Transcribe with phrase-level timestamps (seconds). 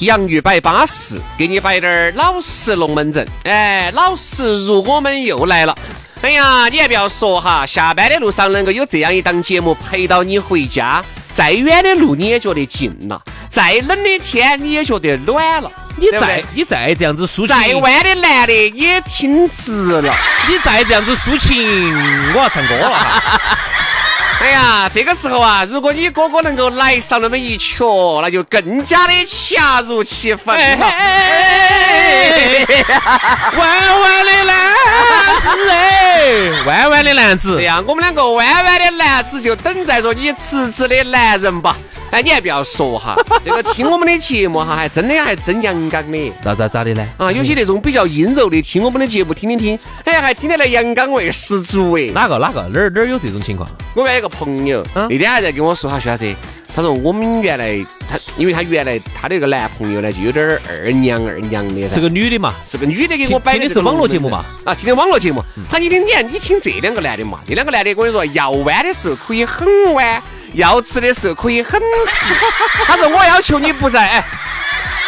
[0.00, 3.26] 洋芋摆巴适，给你摆点儿老实龙门阵。
[3.44, 5.76] 哎，老实如我们又来了。
[6.22, 15.70] 哎呀，你还不要说哈，下班的路上能够有这样一档节目陪到你回家，再远的路你也觉得近了，再冷的天你也觉得暖了。
[15.96, 20.14] 你再你再这样子抒情，再弯的男的也挺直了。
[20.48, 21.60] 你再这样子抒情，
[22.34, 23.60] 我要唱歌了哈。
[24.40, 27.82] 哎呀，这个时候啊，如果你哥哥能够来上那么一曲，
[28.22, 30.86] 那就更加的恰如其分了。
[33.56, 34.74] 弯弯的男
[35.42, 41.76] 子哎，弯弯的男子，对呀，我们两个弯弯的男子就等待着你直直的男人吧。
[42.10, 43.14] 哎，你还不要说哈，
[43.44, 46.32] 这个听我们的节目哈，还真的还真阳刚的。
[46.42, 47.06] 咋咋咋的呢？
[47.18, 52.10] 啊，有些那种比较阴柔的，听我们的节目听听听，哎，还听得来阳刚味十足哎。
[52.14, 53.68] 哪个哪个哪儿哪儿有这种情况？
[53.94, 56.34] 我原来有个朋友，那天还在跟我说哈，徐老师，
[56.74, 65.42] 他说我们原来他，因为他原来他那个男朋友呢，就有点二娘二娘的，是个女的嘛，是个女的给我摆的是网络节目嘛，啊，听的网络节目。
[65.70, 70.22] 他你听你你听这两个男的嘛，这两个男的我跟你说，要弯的时候可以很弯。
[70.54, 72.34] 要吃的时候可以很吃，
[72.86, 74.24] 他说我要求你不在，哎，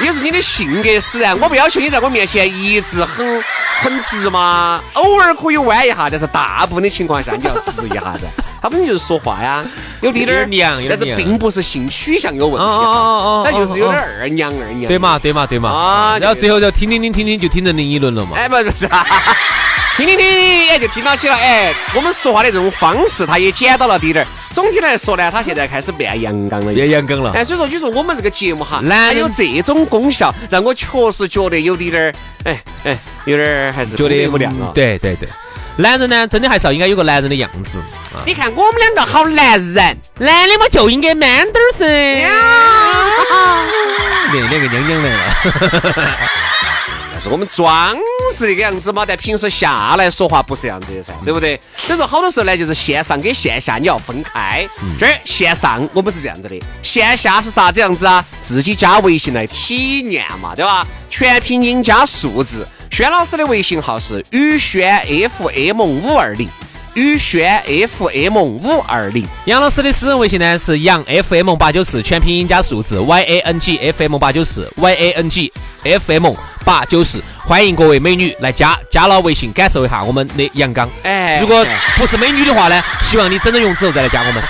[0.01, 1.39] 也是你的性格使然。
[1.39, 3.43] 我不要求你在我面前一直很
[3.81, 8.27] 很直嘛，偶尔可以弯一下，但是大部分的情况下你要直一下子。
[8.63, 9.65] 他本身就是说话呀，
[10.03, 14.87] 有点儿娘，但是并不是性取向有问题哈，他就是有点二娘二娘。
[14.87, 18.37] 对嘛对嘛对嘛啊，然后最后就听听听听听就听成另一轮了嘛。
[18.37, 18.87] 哎，不是不是。
[19.97, 21.35] 听听听，哎，就听到起了。
[21.35, 24.29] 哎，我们说话的这种方式，他也捡到了滴点儿。
[24.53, 27.33] 总体来说呢，他现在开始变阳刚了，变阳刚了。
[27.33, 34.73] 哎，所以说，你说我们这个节目哈，男有这种功效，让我确实觉得有点点儿，哎哎，有点儿还是觉得不亮了。
[34.75, 35.29] 对对对，
[35.77, 37.81] 男人呢，真的还是要应该有个男人的样子。
[38.27, 41.87] 你看我们两个好男人，男的嘛就应该 man 点儿噻。
[44.33, 45.33] 两两 个娘娘来了。
[47.21, 47.95] 是我们装
[48.35, 51.61] 是这个样子嘛，但平时下来说话不是这样子的噻，对不对？
[51.75, 54.67] 所以说好多时候呢，就是线上跟线下你要分开。
[54.99, 58.25] 这儿线上我们是这样子的，线下是啥子样子啊？
[58.41, 60.87] 自己加微信来体验嘛，对吧？
[61.09, 62.67] 全拼音加数字。
[62.91, 65.01] 轩老师的微信号是宇轩
[65.39, 66.49] FM 五二零。
[66.95, 75.53] 宇轩 FM 五二零，杨老师的私人微信呢是杨 FM 八九四，全拼音加数字 Y A N G FM 八九四 Y A N G
[75.85, 76.35] FM
[76.71, 80.89] 八九四，欢迎各位美女来加，加了微信感受一下我们的阳刚。
[81.03, 81.67] 哎，如果
[81.97, 84.41] 不是美女的话呢，希望你整了容之后再来加我们。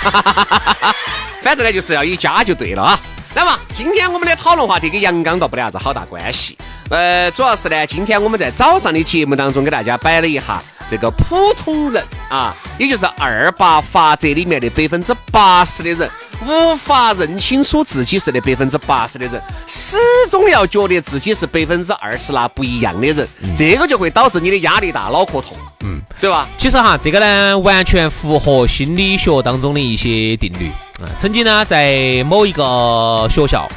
[1.41, 2.99] 反正呢就是要一加就对了啊。
[3.33, 6.55] 那么今天我们的讨论话题跟阳刚倒不得啥子好大关系。
[6.91, 10.61] 呃，主要是呢，今天我们在早上的节目当中给大家摆了一下。
[10.91, 16.07] 这个普通人啊，也就是二八法则里面的百分之八十的人，
[16.47, 19.95] 无法认清楚自己是那百分之八十的人，始
[20.29, 26.47] 终要觉得自己是百分之二十那不一样的人，这个就会导致你的压力大、脑壳痛，嗯，对吧？
[26.57, 30.69] 其实哈，这个呢，完全符合心理学当中的一些定律
[30.99, 31.05] 啊。
[31.19, 33.67] 曾经呢，在某一个学校。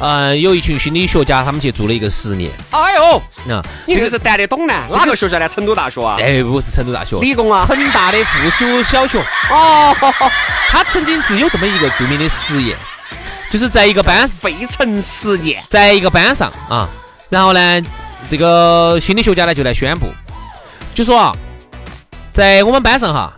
[0.00, 2.50] 嗯，有一群心理学家，他们去做了一个实验。
[2.70, 4.74] 哎呦，那你这个是谈得懂呢？
[4.90, 5.48] 哪个学校呢？
[5.48, 6.16] 成都大学啊？
[6.18, 7.64] 哎，不是成都大学，理工啊？
[7.66, 9.18] 成大的附属小学。
[9.50, 9.94] 哦，
[10.70, 12.76] 他曾经是有这么一个著名的实验，
[13.50, 16.88] 就是在一个班费城实验，在一个班上啊，
[17.28, 17.82] 然后呢，
[18.28, 20.12] 这个心理学家呢就来宣布，
[20.92, 21.32] 就说啊，
[22.32, 23.32] 在我们班上哈，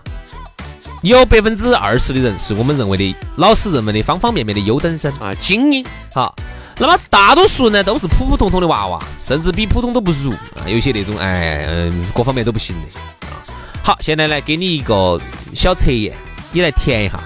[1.07, 5.87] 有百分之二十的人是我们认为的老师认为的方方面面的优等生啊，精英。
[6.13, 6.35] 好。
[6.79, 13.39] 那么大多数呢都是普普通通的娃娃，甚至比普通都不如啊，有些那种哎嗯各方面都不行的啊。
[13.85, 15.19] 好，现在来给你一个
[15.55, 16.13] 小测验，
[16.51, 17.23] 你来填一下，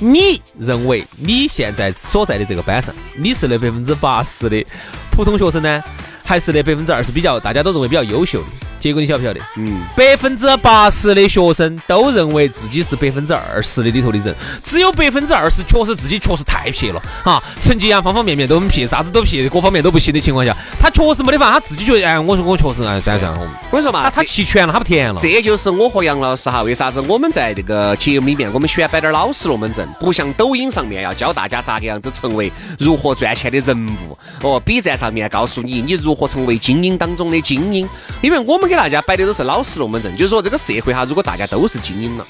[0.00, 4.66] 你认为你现在所在的这个班上，你是那百分之八十的
[5.12, 5.82] 普通学生呢，
[6.24, 8.46] 还是那百分之二十比较大家都认为比较优秀的？
[8.80, 9.40] 结果你晓不晓得？
[9.56, 14.34] 嗯，百分之八十的学生都认为自己是百分之二十的里头的人，
[14.64, 17.02] 只有百分之二十确实自己确实太撇了。
[17.22, 23.38] 哈，成绩啊方方面面都很撇，啥子都撇，各方面都不行的情况下，他确实没得法，他自己觉得哎，我说我确实哎，算了算了，
[23.70, 25.20] 我跟你说嘛，他齐全了，他不甜了。
[25.20, 34.16] 这就是我和杨老师哈，为啥子我们在这个节目里面，我们喜欢摆点老实龙门阵，不像抖音上面要教大家咋个样子成为如何赚钱的人物。
[34.42, 37.86] 哦，B 站上面告诉你你如何成为精英当中的精英，
[38.22, 39.42] 因为我们给大家摆的都是。
[39.42, 42.24] 老实龙门阵，就是说这个社会哈，如果大家都是精英了，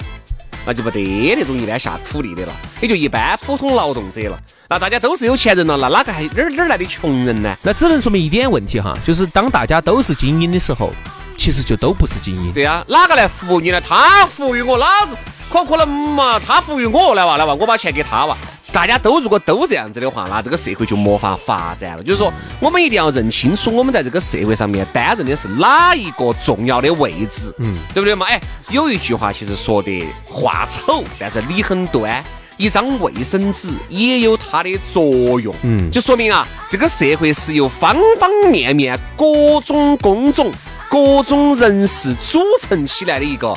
[0.64, 0.98] 那就不得
[1.36, 4.40] 那种一般下苦力的了，也就一般普通劳动者了。
[4.66, 7.54] 那大家都是有钱人了，那哪个还哪哪来的穷人呢？
[7.62, 10.94] 那只能说明一点问题哈，就是当大家都是精英的时候，
[11.36, 12.50] 其实就都不是精英。
[12.52, 13.78] 对呀，哪个来服务你呢？
[13.78, 15.18] 他服务于我，老子
[15.52, 16.40] 可可能嘛？
[16.40, 18.34] 他服务于我来哇来哇，我把钱给他哇。
[18.72, 22.02] 大家都如果都这样子的话，那这个社会就没法发展了。
[22.02, 28.26] 就是说，我们一定要认清楚，我们在这个社会上面担任的是哪一个重要的位置，嗯，对不对嘛？
[28.26, 28.40] 哎，
[28.70, 32.22] 有一句话其实说的话丑，但是理很端。
[32.56, 40.52] 一张卫生纸也有它的作用，嗯，就说明啊，这个社会是由方方面面、各种工种、
[40.90, 43.56] 各种人士组成起来的一个。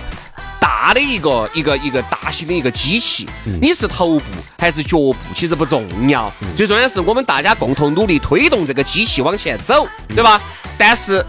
[0.63, 3.27] 大的一个一个一个大型的一个机器，
[3.61, 4.23] 你是头部
[4.57, 10.41] 还是脚部，其实不重要，最重要是我们大家共同努力推动这个机器往前走，对吧？
[10.77, 11.23] 但是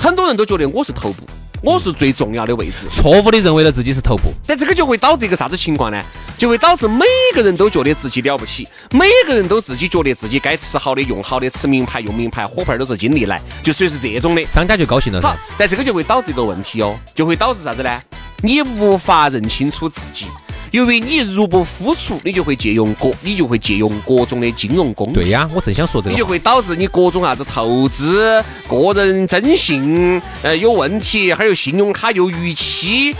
[0.00, 1.22] 很多人都觉得我是头部，
[1.62, 6.02] 我是最重要的位置，错误的认为了自己是头部，但这个就会导致一个啥子情况呢？
[6.36, 15.22] 就会导致每个人都觉得自己了不起，每个人都自己觉得自己该吃好的、用好的，吃名牌、用名牌，火炮都是金利来，就属于是这种的，商家就高兴了。
[15.22, 18.02] 好，但这个就会导致一个问题哦，就会导致啥子呢？
[18.42, 20.26] 你无法认清楚自己，
[20.70, 25.14] 由于你入不敷出，你就会借用各，你就会借用各种的金融工具。
[25.14, 26.10] 对呀，我正想说这个。
[26.12, 33.14] 你就会导致你各种啥子投资、个人征信呃有问题，还有信用卡又逾期，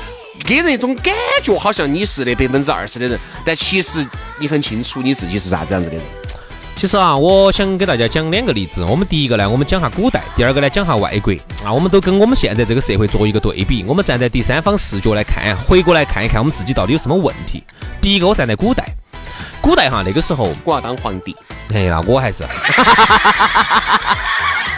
[0.45, 4.07] 给人一种感觉好像你是那百分之二十的人，但其实
[4.39, 6.05] 你很清楚你自己是啥子样子的人。
[6.81, 8.83] 其实啊，我想给大家讲两个例子。
[8.83, 11.31] 我们第一个呢，我们讲下古代；第二个呢，讲下外国。
[11.63, 13.85] 啊，我们都跟我们现在这个社会做一个对比。
[13.87, 17.63] 我们站在第三方视角来看，回过来看一看我们自己到底有什么问题。
[18.01, 18.83] 第一个，我站在古代，
[19.61, 21.37] 古代哈，那个时候我要当皇帝。
[21.75, 22.45] 哎呀，我还是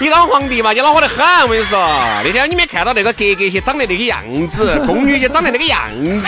[0.01, 1.25] 你当皇帝嘛，你恼火得很。
[1.45, 1.79] 我跟你说，
[2.25, 4.19] 那天你没看到那个格格些长得那个样
[4.49, 6.27] 子， 宫女些长得那个样子，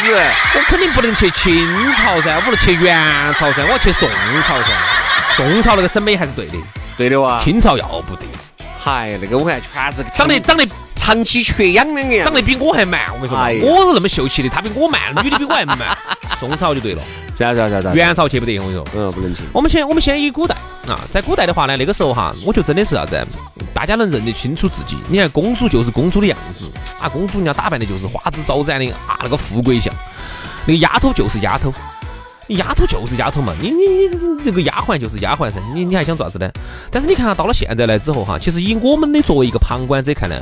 [0.54, 2.96] 我肯定不能去清朝噻，我不能去元
[3.36, 4.08] 朝噻，我要去宋
[4.46, 4.70] 朝噻。
[5.36, 6.54] 宋朝那个审美还是对的，
[6.96, 7.42] 对的哇。
[7.42, 8.22] 清朝要不得，
[8.78, 10.64] 嗨，那个我看全是长得长得
[10.94, 13.00] 长期缺氧两个样，长得比我还慢。
[13.12, 13.28] 我跟你
[13.60, 15.76] 说，我是那么秀气的，他比我慢，女的比我还慢。
[16.38, 17.02] 宋朝就对了，
[17.36, 17.94] 是啊是啊是啊。
[17.94, 19.42] 元朝去不得，我跟你说，嗯，不能去。
[19.52, 20.54] 我们先我们先以古代
[20.86, 23.26] 啊，在古代的话呢，那个时候哈，我觉得真的是啥子，
[23.72, 24.96] 大家能认得清楚自己。
[25.08, 26.70] 你看公主就是公主的样子
[27.00, 29.92] 啊，公主人家打扮的就是花枝招展的啊，那个富贵相，
[30.64, 31.74] 那个丫头就是丫头。
[32.48, 36.50] 丫头就是丫头嘛，你你你那个丫鬟就是丫鬟噻，你你还想做啥子呢？
[36.90, 40.36] 但是你看到了现在来之后哈，其实以我们的作为一个旁观者看呢，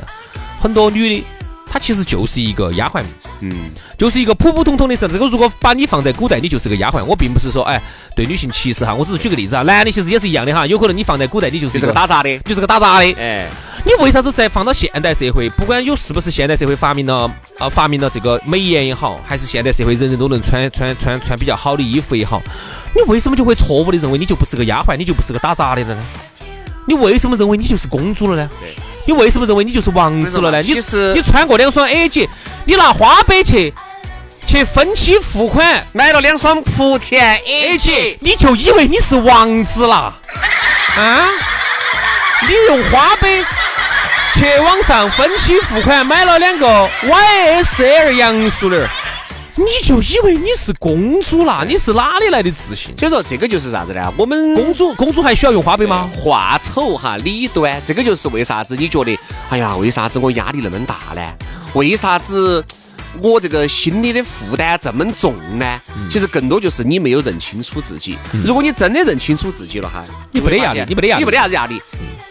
[0.59, 1.25] 很多女的。
[1.73, 3.01] 她其实就是一个丫鬟，
[3.41, 5.07] 嗯，就是一个普普通通的事。
[5.07, 7.03] 这个如果把你放在古代，你就是个丫鬟。
[7.03, 7.81] 我并不是说哎
[8.15, 9.63] 对女性歧视哈，我只是举个例子啊。
[9.63, 13.11] 男的其实也是一样的哈，有可能你放在古代，你就是个打杂的，就是个打杂的。
[13.13, 13.49] 哎，
[13.83, 15.49] 你为啥子在放到现代社会？
[15.49, 17.27] 不管有是不是现代社会发明了
[17.57, 22.39] 啊，发明了这个美颜也好，还是现代社会人人都能穿穿穿穿比较好的衣服也好，
[22.95, 26.03] 你为什么就会错误的认为你就不是个丫鬟，你就不是个打杂的了呢？
[26.85, 28.47] 你为什么认为你就是公主了呢？
[28.61, 28.75] 对。
[29.05, 30.61] 你为什么认为你就是王子了呢？
[30.61, 30.73] 你
[31.13, 32.27] 你穿过两双 AJ，，
[32.65, 33.73] 你拿花呗去
[34.45, 40.13] 去分期付款买了两双莆田 AJ，，你就以为你是王子了？
[40.97, 41.29] 啊？
[42.47, 43.45] 你用花呗
[44.33, 48.85] 去网上分期付款买了两个 YSL 杨树林。
[49.55, 51.63] 你就以为你是公主啦？
[51.67, 52.91] 你是哪里来的自信？
[52.97, 54.11] 所以说这个就是啥子呢？
[54.17, 56.09] 我们公主公主还需要用花呗吗？
[56.15, 59.17] 话丑哈，理端，这个就是为啥子你觉得？
[59.49, 61.21] 哎呀，为啥子我压力那么大呢？
[61.75, 62.65] 为啥子
[63.21, 65.79] 我这个心里的负担这么重呢？
[66.09, 68.17] 其实更多就是你没有认清楚自己。
[68.43, 71.79] 如果你真的认清楚自己了哈，你没得压力，你没得压力，你没得啥子压力。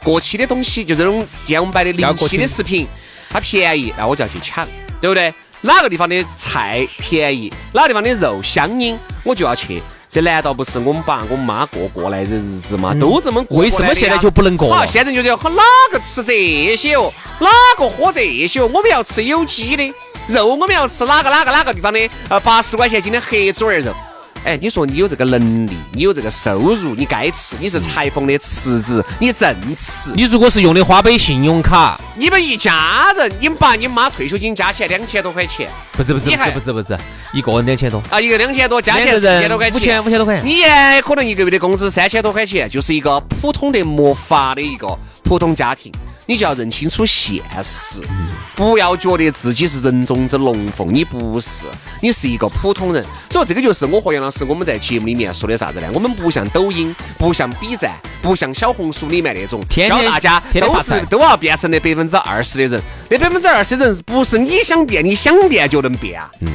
[0.02, 2.88] 过期的东西就这种店我们摆的临期的食品，
[3.30, 4.66] 它便宜，那我就要去抢，
[5.00, 5.32] 对不对？
[5.62, 9.83] 哪个地方的菜便宜，哪个地方的肉香硬，我就要去。
[10.11, 12.92] 这难道不是我们爸我们妈过过来的日子吗？
[13.00, 13.59] 都这么过。
[13.59, 14.75] 为什么现在就不能过？
[14.75, 17.11] 好，现在就要和哪个吃这些哦？
[17.38, 18.69] 哪个喝这些哦？
[18.75, 19.95] 我们要吃有机的
[20.26, 22.11] 肉，我们要吃哪个哪个哪个地方的？
[22.28, 23.95] 呃，八十多块钱斤的黑猪儿肉。
[24.44, 30.12] 哎，你说你有这个能力，你有这个收入，你该吃，你是裁缝的辞职，你正吃。
[30.16, 36.99] 你如果是用的花呗、信用卡，你们一家人，你们爸你妈退休金加起来两千多块钱，不是不是不是不是不是，
[37.32, 40.44] 一个人两千多啊，一个两千多，加起来四千多块钱，五千五千多块钱。
[40.44, 40.62] 你
[41.02, 44.88] 可能一个月的工资三千多块钱，就是一个普通的没法的一个
[45.22, 45.92] 普通家庭。
[46.26, 48.00] 你就要认清楚现实，
[48.54, 51.66] 不要觉得自己是人中之龙凤，你不是，
[52.00, 53.04] 你是一个普通人。
[53.28, 55.90] 所以这个就是我和杨老师我们在节目里面说的啥子呢？
[55.92, 62.82] 我们不像抖音，不像 B 站，不像小红书里面那种教大家都是都要变成那百分之二十的人。
[63.10, 66.30] 那百分之二十的人不是你想变，你想变就能变啊？
[66.40, 66.48] 嗯，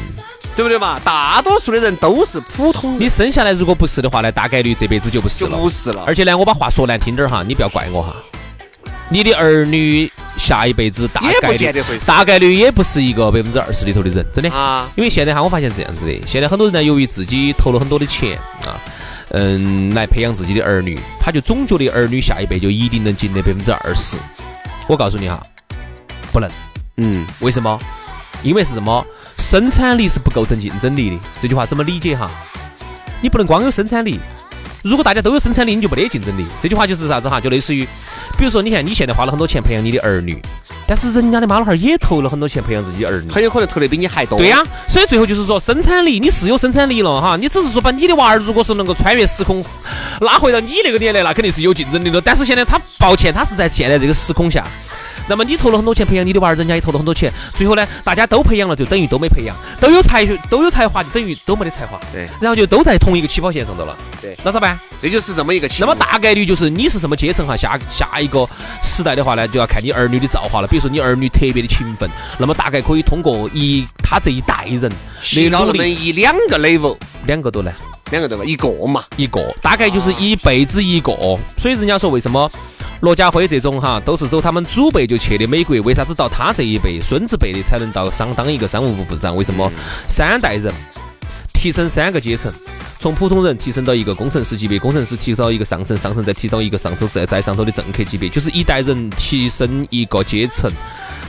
[0.56, 0.98] 对不对嘛？
[1.04, 3.02] 大多数的人都是普通人。
[3.02, 5.58] 你生下来如果不是的话呢，大概率这辈子就不是了。
[5.58, 6.04] 不是了。
[6.08, 8.16] 而且呢，我把话说难听点儿哈，你不要怪我哈。
[9.10, 14.90] 你的儿女下一辈子大概率大概率也不是一个百分之二十里头的人，真的啊！
[14.96, 18.80] 因为现在哈，我发现这样子的，现在很多人呢，由于自己投了很多的钱啊，
[19.30, 24.18] 嗯，来培养自己的儿女，他就总觉得儿女下一辈就一定能进那百分之二十。
[24.88, 25.42] 我告诉你哈，
[26.32, 26.50] 不能。
[26.98, 27.80] 嗯，为什么？
[28.44, 29.06] 因为是什么？
[29.38, 31.20] 生产力是不构成竞争力的。
[31.40, 32.30] 这句话怎么理解哈？
[33.22, 34.20] 你不能光有生产力。
[34.88, 36.46] 如果大家都有生产力，你就没得竞争力。
[36.62, 37.40] 这句话就是啥子哈？
[37.40, 37.86] 就类似于，
[38.38, 40.42] 比如说，你看你现在花了很多钱培养你的儿女，
[40.88, 44.38] 但是人家的妈老汉儿也投了很多钱培养自己儿女，很有可能投的比你还多。
[44.38, 49.64] 对呀，所以最后就是说，生产力你是有生产力了哈，你只是说把你的娃儿，如果是能够穿越时空
[50.22, 52.22] 拉回到你那个年代，那肯定是有竞争力的。
[52.22, 54.66] 但是现在他抱歉，他是在现在这个时空下。
[55.28, 62.00] 那么你投了很多钱培养你的娃儿，人家也投了很多钱，最后呢，大家都培养了，就等于都没培养；都有才学，都有才华，就等于都没得才华。
[62.14, 63.96] 对，然后就都在同一个起跑线上头了。
[64.22, 64.80] 对，那咋办？
[65.00, 65.78] 这就是这么一个情。
[65.80, 67.56] 那么大概率就是你是什么阶层哈？
[67.56, 68.48] 下下一个
[68.82, 70.68] 时代的话呢，就要看你儿女的造化了。
[70.68, 77.72] 比如说你儿女特别的勤奋，那么大概可以通过一他这一代人提高那么一两个 level，两个多呢？
[78.10, 78.46] 两个对吧？
[78.46, 81.12] 一个嘛，一个，大概就是一辈子一个。
[81.58, 82.50] 所以人家说为什么？
[83.02, 89.36] 罗家辉这种哈，都是走他们祖辈就去的美国，为啥子到他这一辈孙子辈的才能到商当一个商务部部长？
[89.36, 89.72] 为什么
[90.08, 90.74] 三代人
[91.54, 92.52] 提升三个阶层，
[93.00, 100.72] 从普通人提升到一个工程师级别，工程师提升到一个上层，上层再提升到一个上头再再上头的政客级别，就是一代人提升一个阶层。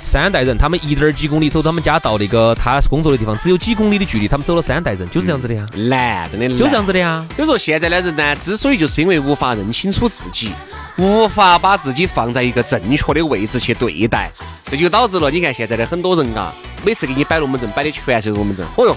[0.02, 5.66] 三代人，他们一点几公里走他们家到那个他工作的地方，只有几公里的距离，他们走了三代人，就是这样子的呀。
[5.74, 7.26] 难，真的就这样子的呀。
[7.34, 10.50] 所以说现在的人呢，之所以就是因为无法认清楚自己，
[10.98, 14.30] 无法把自己放在一个正确的位置去对待，
[14.68, 16.52] 这就导致了你看现在的很多人啊，
[16.84, 18.66] 每次给你摆龙门阵，摆的全是龙门阵。
[18.76, 18.96] 哦哟，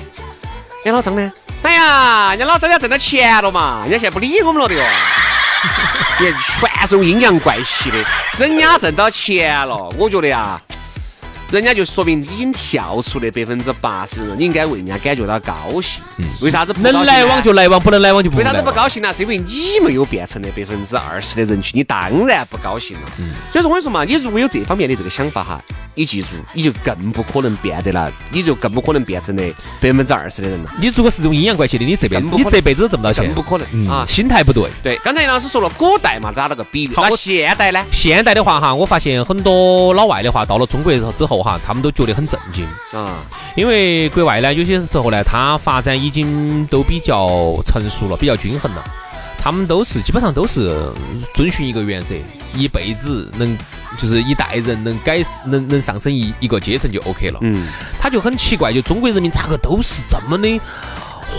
[0.84, 1.32] 哎老张呢？
[1.62, 4.84] 哎呀，人家老张家挣到钱了嘛，人家现在不理我们了的哟。
[6.20, 8.04] 你全是种阴阳怪气的，
[8.40, 10.60] 人家挣到钱了，我觉得呀。
[11.52, 16.02] 人家就说明已经跳出那百分之八十的人，你应该为人家感觉到高兴。
[16.18, 18.38] 嗯，为啥子能来往就来往，不能来往就不？
[18.38, 19.14] 为啥子不高兴呢？
[19.14, 23.04] 是因为你没有变成那百分之二十的人群，你当然不高兴了。
[23.20, 25.62] 嗯，所以说我跟你说嘛，你如果有这方面的这个想法哈。
[25.94, 30.72] 你记住，你就更不可能变得了，你就更不可能变成那百分之二十的人了。
[30.80, 34.06] 你如果是这种阴阳怪气的，你这辈子你这辈子都挣不到钱，更不可能啊！
[34.08, 34.70] 心态不对。
[34.82, 36.92] 对，刚才杨老师说了古代嘛，打了个比喻。
[36.96, 37.84] 那现代呢？
[37.92, 43.24] 现代的话哈，我发现很多老外的话，到了中国之后哈，他们都觉得很震惊啊，
[43.56, 48.84] 因为国外呢，有些时候呢，它发展已经都比较成熟了，比较均衡了。
[49.44, 50.72] 他们都是基本上都是
[51.34, 52.14] 遵循一个原则，
[52.56, 53.58] 一辈子能
[53.98, 57.40] 就是一代人能改能能上升一一个阶层就 OK 了。
[57.42, 57.66] 嗯，
[58.00, 60.62] 他就很奇怪，就中国人民咋个都是这么的，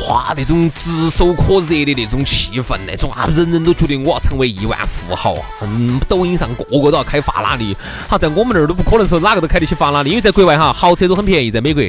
[0.08, 7.76] 哇那种炙手可热的那种气氛，那种啊人人都觉得我要成为亿万富豪，嗯，抖音上个个都要开法拉利，
[8.08, 11.82] 好在我们那儿都不可能说哪个都开得起法拉利，因为在国外哈豪车都很便宜，在美国。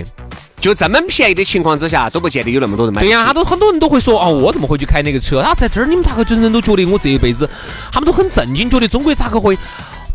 [0.63, 3.01] 就这么便宜的情况之下，都不见得有那么多人买。
[3.01, 5.43] 对呀，他都很多人都会说哦，我怎么会去开那个车？
[5.43, 7.49] 他在这儿，你们咋个人人都觉得我这一辈子，
[7.91, 9.57] 他们都很震惊，觉得中国咋个会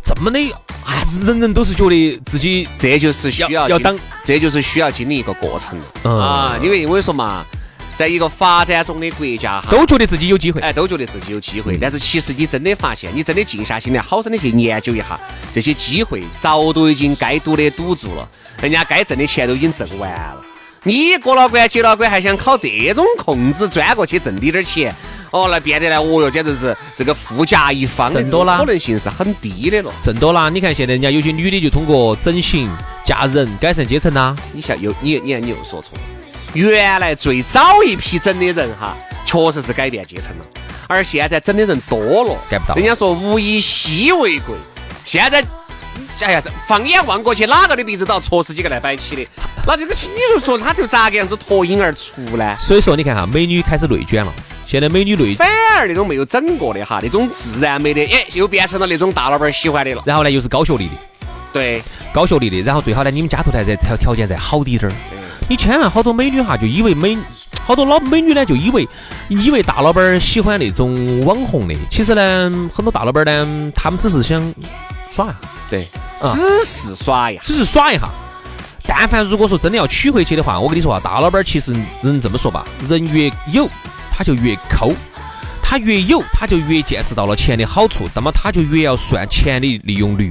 [0.03, 0.51] 这么的？
[0.87, 5.79] 啊，人人都是觉得自己这就是需要要当，这就是需要经历一个过程
[6.11, 6.57] 啊。
[6.63, 7.45] 因为我跟你说嘛。
[7.99, 11.77] 在一个发展中的国家，都觉得自己有机会，哎，都觉得自己有机会。
[11.81, 15.19] 但是其实你真的发现，你真的静下心来，好生的去研究一下，
[15.53, 18.29] 这些机会早都已经该堵的堵住了，
[18.63, 20.41] 人家该挣的钱都已经挣完了。
[20.85, 24.95] 你过了关、结了关，还想靠这种空子钻过去挣滴点钱？
[25.33, 29.93] 哦，那变得呢，哦哟，简直是这个富甲一方挣多可能性是很低的了。
[30.05, 32.71] 挣多了，你看现在人家有些女的就通过整形、
[33.05, 34.37] 嫁人改善阶层啦。
[34.53, 35.99] 你像又你你看你又说错。
[36.55, 40.45] 原来最早一批整的人哈，确实是改变阶层了，
[40.87, 42.75] 而现在整的人多了，改不到。
[42.75, 44.55] 人家说物以稀为贵，
[45.05, 45.45] 现在
[46.21, 49.27] 哎呀，这放眼望过去，哪个的鼻子都要戳死几个来摆起的？
[49.67, 52.57] 那这个你就说他就咋个样子脱颖而出呢？
[52.59, 54.33] 所以说你看哈，美女开始内卷了。
[54.67, 60.03] 现在美女内，反而那种没有整过的哈，那种自然美的，哎，又变成了那种大老板喜欢的了。
[60.05, 60.95] 然后呢，又是高学历的，
[61.53, 62.61] 对，高学历的。
[62.61, 64.95] 然后最好呢，你们家头呢再条条件再好滴点儿。
[65.49, 67.17] 你千万好多美女哈，就以为美，
[67.65, 68.87] 好多老美女呢就以为
[69.29, 71.75] 以为大老板喜欢那种网红的。
[71.91, 74.55] 其实呢，很多大老板呢，他们只是想
[75.11, 75.35] 耍，
[75.71, 75.89] 对，
[76.35, 78.11] 只是耍呀，只是耍一下。
[78.87, 83.67] 但凡如果说真的要娶回去的话，我跟你说啊，大老板其实人这么说吧，人越有
[84.11, 84.93] 他就越抠，
[85.63, 90.31] 他越有他就越见识到了钱的好处，那么他就越要算钱的利用率，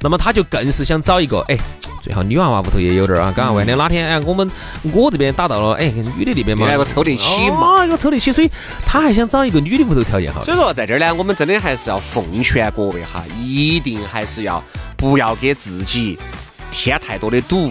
[0.00, 1.58] 那么他就更是想找一个哎。
[2.08, 4.50] 最好女娃娃屋头也有点儿啊，刚刚万一哪天哎，我们
[4.94, 8.50] 我这边打到了，哎，女的那边嘛，来个抽得起嘛，一个抽得起，所以
[8.86, 10.42] 他还想找一个女的屋头条件好。
[10.42, 14.64] 所以说在这儿呢，我们真的还是要奉劝各位哈，一定还是要
[14.96, 16.18] 不要给自己
[16.70, 17.70] 添太多的堵，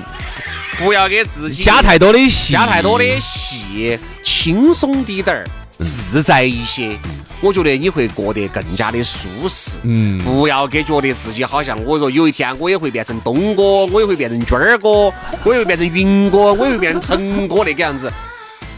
[0.78, 5.48] 不要给自己加太多的戏，加太多的戏，轻松滴点儿。
[5.80, 6.98] 自在一些，
[7.42, 9.78] 我觉得你会过得更加的舒适。
[9.84, 18.12] 嗯，不要给觉得自己好像我说有一天我也会变成东哥，我也会变成军儿哥，我也会变成云哥，我也会变成腾哥那个样子，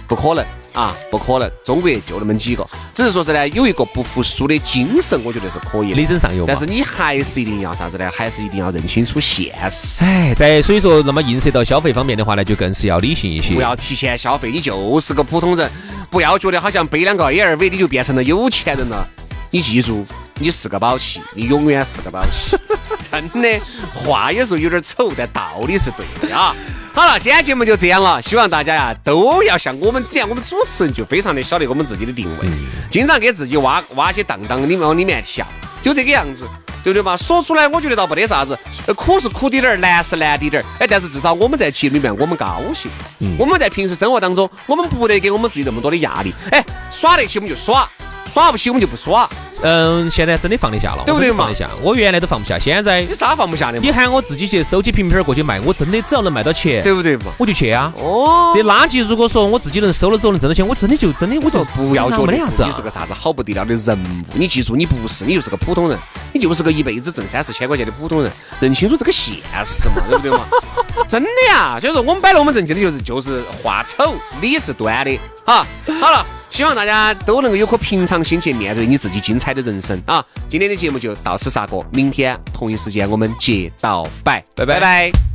[0.08, 0.46] 不可能。
[0.74, 6.46] 啊，不可能，中国就那么几个，只是说是呢，有一个不服输的精神，我觉得是可以力争上游。
[6.46, 8.10] 但是你还是一定要啥子呢？
[8.16, 10.04] 还是一定要认清楚现实。
[10.06, 13.56] 哎，在所以说，那么映射到消费方面的话呢，就更是要理性一些。
[13.56, 15.70] 不要提前消费，你就是个普通人，
[16.10, 19.08] 不要觉得好像背两个 LV 你就变成了有钱人了。
[19.52, 20.06] 你记住，
[20.40, 22.56] 你是个宝气，你永远是个宝气。
[23.12, 23.60] 真的，
[23.92, 26.56] 话有时候有点丑，但道理是对的啊。
[27.00, 28.22] 好了，今天节目就这样了。
[28.22, 32.50] 希望大家呀都要像我们这样，我们主持人就非常的晓得我们自己的定位，
[32.92, 35.48] 经常给自己挖挖些当当，里面往里面跳，
[35.82, 36.44] 就这个样子，
[36.84, 37.16] 对不对嘛？
[37.16, 38.60] 说出来我觉得倒不得啥子，
[38.98, 40.66] 苦是苦滴点儿，难是难滴点儿。
[40.78, 42.92] 哎，但是至少我们在节目里面我们高兴，
[43.38, 46.36] 我们在平时生活当中我们不得给我们自己那么多的压力。
[46.52, 47.90] 哎，耍得起我们就耍，
[48.30, 49.28] 耍不起我们就不耍。
[49.62, 51.40] 嗯，现在真的放得下了，对不对嘛？
[51.40, 53.80] 放得下，我原来都放不下，现在你啥放不下的？
[53.80, 57.34] 你喊我自己去收起瓶瓶过去卖，我真的只要能卖到钱，对不对嘛？
[57.38, 57.92] 我就去啊。
[57.98, 64.08] 哦，这垃圾如果说我自己能收了之后，能挣到钱，我真的就真的我就不要觉得自己是个啥子好不得了的人物。
[64.34, 66.00] 你记住，你不是，你就是个普通人，
[66.32, 70.46] 你就是个一辈子挣三四千块钱的普通人，认清楚这个现实嘛，对不对嘛？
[71.10, 75.20] 真的呀，所以说我们摆龙门阵，就是就是就是话丑，理是端的。
[75.46, 75.66] 好，
[76.00, 76.26] 好了。
[76.50, 80.24] 希望大家都能够有颗平常心去面对你自己精彩的人生啊！
[80.50, 85.29] 今天的节目就到此煞过，明天同一时间我们接到拜，拜拜拜。